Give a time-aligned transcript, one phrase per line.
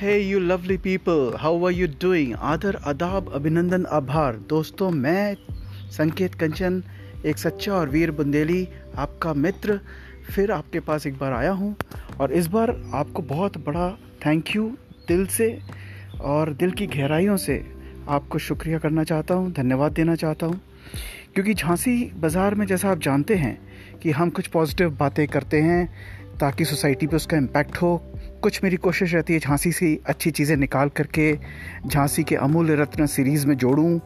[0.00, 5.34] Hey you lovely people how are you doing आदर अदाब अभिनंदन, आभार। दोस्तों, मैं
[5.90, 6.82] संकेत कंचन,
[7.26, 9.78] एक सच्चा और वीर बुंदेली, आपका मित्र,
[10.34, 11.74] फिर आपके पास एक बार आया हूँ।
[12.20, 13.90] और इस बार आपको बहुत बड़ा
[14.26, 14.64] थैंक यू
[15.08, 15.58] दिल से
[16.20, 17.62] और दिल की गहराइयों से
[18.08, 20.60] आपको शुक्रिया करना चाहता हूँ, धन्यवाद देना चाहता हूँ।
[21.34, 23.58] क्योंकि झांसी बाज़ार में जैसा आप जानते हैं
[24.02, 25.86] कि हम कुछ पॉजिटिव बातें करते हैं
[26.40, 27.96] ताकि सोसाइटी पे उसका इम्पैक्ट हो
[28.42, 31.38] कुछ मेरी कोशिश रहती है झांसी से अच्छी चीज़ें निकाल करके,
[31.86, 33.98] झांसी के अमूल्य रत्न सीरीज़ में जोड़ूं।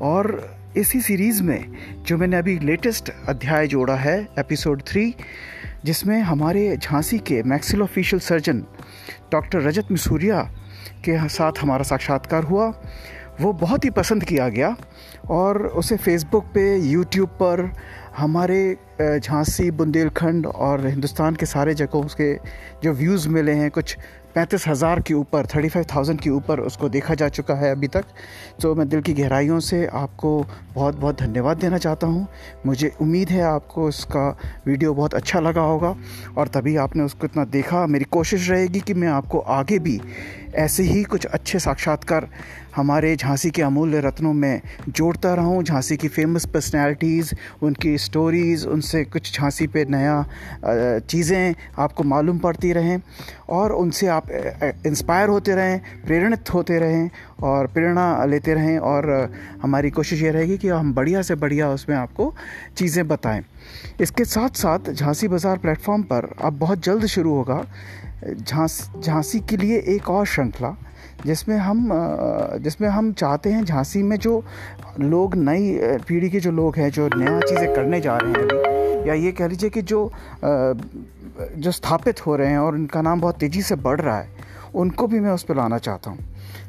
[0.00, 1.64] और इसी सीरीज़ में
[2.06, 5.14] जो मैंने अभी लेटेस्ट अध्याय जोड़ा है, एपिसोड थ्री,
[5.84, 7.42] जिसमें हमारे झांसी के
[7.82, 8.64] maxillofacial surgeon
[9.32, 10.42] doctor Rajat Misuriya
[11.04, 12.72] के साथ हमारा साक्षात्कार हुआ।
[13.40, 14.76] वो बहुत ही पसंद किया गया
[15.30, 17.72] और उसे फेसबुक पे यूट्यूब पर
[18.16, 18.76] हमारे
[19.18, 22.34] झांसी बुंदेलखंड और हिंदुस्तान के सारे जगहों के
[22.82, 23.96] जो व्यूज़ मिले हैं कुछ
[24.34, 27.88] पैंतीस हज़ार के ऊपर, थर्टी फाइव थाउज़ेंड के ऊपर उसको देखा जा चुका है अभी
[27.88, 28.04] तक।
[28.62, 30.30] तो मैं दिल की गहराइयों से आपको
[30.74, 32.26] बहुत बहुत धन्यवाद देना चाहता हूँ।
[32.66, 34.28] मुझे उम्मीद है आपको इसका
[34.66, 35.94] वीडियो बहुत अच्छा लगा होगा
[36.38, 40.00] और तभी आपने उसको इतना देखा। मेरी कोशिश रहेगी कि मैं आपको आगे भी
[40.54, 42.28] ऐसे ही कुछ अच्छे साक्षात्कार
[42.76, 49.04] हमारे झांसी के अमूल्य रत्नों में जोड़ता रहूँ। झांसी की फ़ेमस पर्सनैलिटीज़ उनकी स्टोरीज़ उनसे
[49.04, 53.00] कुछ झांसी पे नया चीज़ें आपको मालूम पड़ती रहें
[53.48, 54.19] और उनसे आप
[54.86, 57.10] इंस्पायर होते रहें प्रेरणित होते रहें
[57.42, 59.30] और प्रेरणा लेते रहें और
[59.62, 62.32] हमारी कोशिश ये रहेगी कि हम बढ़िया से बढ़िया उसमें आपको
[62.76, 63.42] चीज़ें बताएँ।
[64.00, 67.64] इसके साथ साथ झांसी बाज़ार प्लेटफॉर्म पर अब बहुत जल्द शुरू होगा,
[68.36, 70.74] झांसी के लिए एक और श्रृंखला,
[71.26, 71.88] जिसमें हम
[72.62, 74.44] जिसमें हम चाहते हैं झांसी में जो
[75.00, 75.78] लोग नई
[76.08, 79.32] पीढ़ी के जो लोग हैं, जो नया चीज़ें करने जा रहे हैं अभी या ये
[79.32, 80.10] कह लीजिए कि जो
[80.44, 84.28] जो स्थापित हो रहे हैं और उनका नाम बहुत तेज़ी से बढ़ रहा है,
[84.74, 86.18] उनको भी मैं उस पर लाना चाहता हूँ।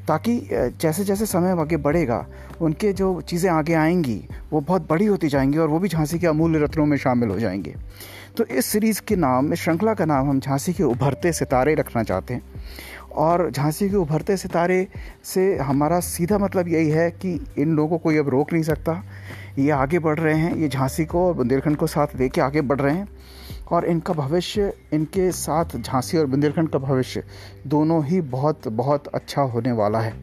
[0.08, 0.40] ताकि
[0.82, 2.26] जैसे जैसे समय आगे बढ़ेगा,
[2.62, 4.22] उनके जो चीज़ें आगे आएँगी,
[4.52, 7.40] वो बहुत बड़ी होती जाएँगी और वो भी झांसी के अमूल्य रत्नों में शामिल हो
[7.40, 7.76] जाएँगे।
[8.38, 12.04] तो इस सीरीज़ के नाम, इस श्रृंखला का नाम हम झांसी के उभरते सितारे रखना
[12.04, 12.42] चाहते हैं।
[13.12, 14.88] और झांसी के उभरते सितारे
[15.24, 19.04] से हमारा सीधा मतलब यही है कि इन लोगों को अब रोक नहीं सकता।
[19.60, 22.80] ये आगे बढ़ रहे हैं, ये झांसी को और बुंदेलखंड को साथ लेके आगे बढ़
[22.82, 23.08] रहे हैं
[23.72, 27.24] और इनका भविष्य, इनके साथ झांसी और बुंदेलखंड का भविष्य
[27.68, 30.14] दोनों ही बहुत बहुत अच्छा होने वाला है।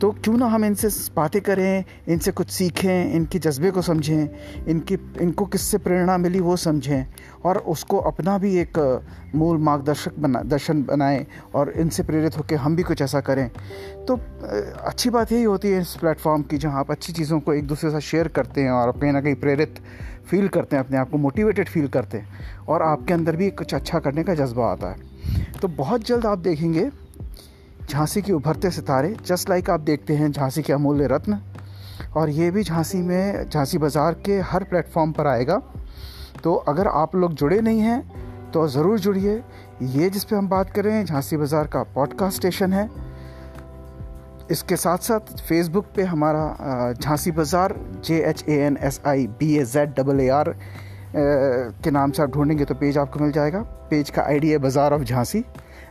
[0.00, 4.28] तो क्यों ना हम इनसे बातें करें, इनसे कुछ सीखें, इनके जज्बे को समझें,
[4.68, 7.06] इनकी, इनको किससे प्रेरणा मिली वो समझें
[7.44, 8.78] और उसको अपना भी एक,
[9.34, 11.24] मूल मार्गदर्शक बना, दर्शन बनाएँ
[11.54, 13.48] और इनसे प्रेरित होकर हम भी कुछ ऐसा करें।
[14.06, 14.16] तो
[14.84, 17.90] अच्छी बात यही होती है इस प्लेटफॉर्म की जहाँ आप अच्छी चीज़ों को एक दूसरे
[17.90, 19.80] से शेयर करते हैं और कहीं ना कहीं प्रेरित
[20.26, 23.74] फील करते हैं, अपने आप को मोटिवेटेड फील करते हैं और आपके अंदर भी कुछ
[23.74, 26.88] अच्छा करने का जज्बा आता है। तो बहुत जल्द आप देखेंगे
[27.88, 31.38] झांसी के उभरते सितारे जस्ट लाइक आप देखते हैं झांसी के अमूल्य रत्न।
[32.16, 35.58] और ये भी झांसी में, झांसी बाज़ार के हर प्लेटफॉर्म पर आएगा।
[36.44, 39.42] तो अगर आप लोग जुड़े नहीं हैं तो ज़रूर जुड़िए।
[39.82, 42.88] ये जिस पे हम बात कर रहे हैं, झांसी बाज़ार का पॉडकास्ट स्टेशन है।
[44.50, 47.74] इसके साथ साथ फेसबुक पे हमारा Jhansi Bazaar
[48.04, 50.54] J H A N S I B A Z double A R
[51.16, 53.60] के नाम से आप ढूंढेंगे तो पेज आपको मिल जाएगा।
[53.90, 55.44] पेज का आईडी है बाज़ार ऑफ़ झांसी।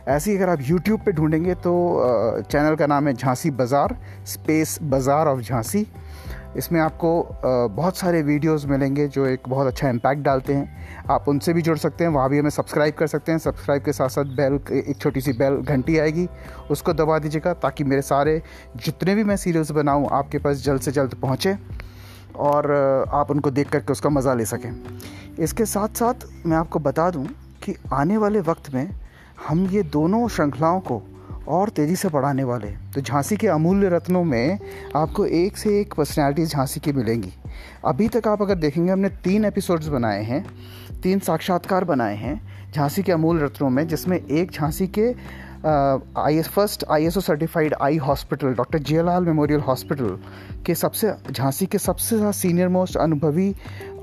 [0.08, 4.78] ऐसे ही अगर आप यूट्यूब पे ढूंढेंगे तो चैनल का नाम है झांसी बाज़ार, स्पेस
[4.82, 5.86] बाज़ार ऑफ़ झांसी।
[6.56, 7.08] इसमें आपको
[7.44, 11.76] बहुत सारे वीडियोस मिलेंगे जो एक बहुत अच्छा इम्पैक्ट डालते हैं। आप उनसे भी जुड़
[11.78, 14.96] सकते हैं, वहाँ भी हमें सब्सक्राइब कर सकते हैं। सब्सक्राइब के साथ साथ बेल एक
[15.00, 16.28] छोटी सी बेल घंटी आएगी।
[16.70, 18.40] उसको दबा दीजिएगा ताकि मेरे सारे
[18.76, 21.56] जितने भी मैं सीरियल्स बनाऊँ, आपके पास जल्द से जल्द पहुँचे।
[22.38, 22.70] और
[23.12, 24.70] आप उनको देख करके उसका मज़ा ले सकें।
[25.38, 27.26] इसके साथ साथ मैं आपको बता दूँ
[27.62, 28.88] कि आने वाले वक्त में
[29.48, 31.02] हम ये दोनों श्रृंखलाओं को
[31.48, 34.58] और तेज़ी से बढ़ाने वाले तो झांसी के अमूल्य रत्नों में
[34.96, 37.32] आपको एक से एक पर्सनैलिटीज़ झांसी की मिलेंगी।
[37.84, 40.44] अभी तक आप अगर देखेंगे, हमने तीन एपिसोड्स बनाए हैं,
[41.02, 42.40] तीन साक्षात्कार बनाए हैं
[42.72, 45.14] झांसी के अमूल रत्नों में, जिसमें एक झांसी के
[45.66, 50.18] I S first I S O certified eye hospital doctor Jiyalal memorial hospital
[50.66, 53.54] के सबसे, झांसी के सबसे ज़्यादा सीनियर मोस्ट अनुभवी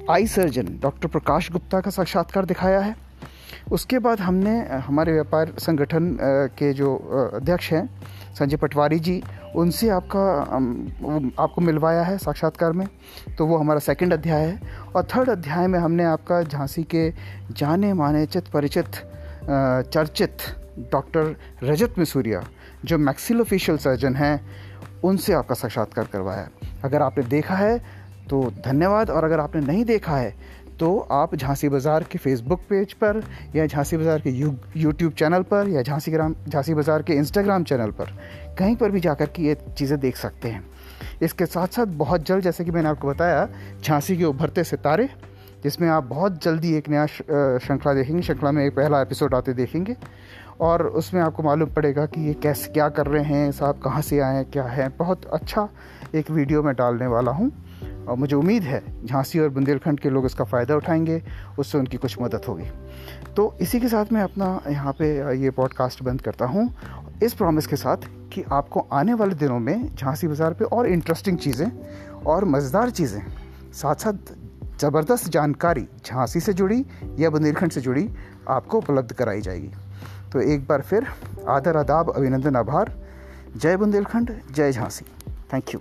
[0.10, 2.96] eye surgeon doctor Prakash Gupta का साक्षात्कार दिखाया है।
[3.72, 6.18] उसके बाद हमने, हमारे व्यापार संगठन
[6.58, 6.96] के जो
[7.34, 7.88] अध्यक्ष हैं,
[8.40, 9.22] संजय पटवारी जी,
[9.56, 10.24] उनसे आपका
[11.44, 12.88] आपको मिलवाया है साक्षात्कार में
[13.38, 14.60] तो वो हमारा सेकंड अध्याय है।
[14.96, 17.10] और थर्ड अध्याय में हमने आपका झांसी के
[17.52, 19.02] जाने माने चित परिचित
[19.46, 20.38] चर्चित
[20.92, 22.44] डॉक्टर रजत मिसूरिया,
[22.86, 24.40] जो मैक्सिल ऑफिशियल सर्जन हैं,
[25.04, 26.50] उनसे आपका साक्षात्कार करवाया
[26.84, 27.78] अगर आपने देखा है
[28.30, 30.36] तो धन्यवाद, और अगर आपने नहीं देखा है
[30.80, 33.22] तो आप झांसी बाज़ार के फेसबुक पेज पर,
[33.56, 37.64] या झांसी बाज़ार के यू यूट्यूब चैनल पर, या झांसी ग्राम, झांसी बाज़ार के इंस्टाग्राम
[37.64, 38.10] चैनल पर,
[38.60, 40.64] कहीं पर भी जाकर के ये चीज़ें देख सकते हैं।
[41.22, 43.48] इसके साथ साथ बहुत जल्द, जैसे कि मैंने आपको बताया,
[43.84, 45.08] झांसी के उभरते सितारे,
[45.64, 49.96] जिसमें आप बहुत जल्दी एक नया श्रृंखला देखेंगे, श्रृंखला में एक पहला एपिसोड आते देखेंगे।
[50.62, 54.20] और उसमें आपको मालूम पड़ेगा कि ये कैसे, क्या कर रहे हैं, साहब कहाँ से
[54.20, 55.68] आए हैं, क्या है। बहुत अच्छा
[56.16, 57.52] एक वीडियो मैं डालने वाला हूँ
[58.08, 61.22] और मुझे उम्मीद है झांसी और बुंदेलखंड के लोग इसका फ़ायदा उठाएँगे,
[61.60, 62.66] उससे उनकी कुछ मदद होगी।
[63.36, 66.70] तो इसी के साथ मैं अपना यहाँ पे ये पॉडकास्ट बंद करता हूँ।
[67.24, 71.38] इस प्रॉमिस के साथ कि आपको आने वाले दिनों में झांसी बाज़ार पे और इंटरेस्टिंग
[71.38, 71.72] चीज़ें
[72.26, 73.22] और मज़ेदार चीज़ें
[73.74, 74.34] साथ साथ
[74.80, 76.86] ज़बरदस्त जानकारी झांसी से जुड़ी
[77.20, 78.10] या बुंदेलखंड से जुड़ी
[78.50, 79.72] आपको उपलब्ध कराई जाएगी।
[80.34, 81.08] तो एक बार फिर
[81.48, 82.92] आदर, आदाब, अभिनंदन, आभार।
[83.58, 85.06] जय बुंदेलखंड, जय झांसी।
[85.54, 85.80] Thank you